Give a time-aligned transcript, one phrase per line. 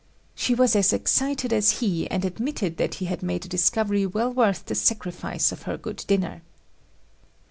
[0.33, 4.33] She was as excited as he and admitted that he had made a discovery well
[4.33, 6.41] worth the sacrifice of her good dinner!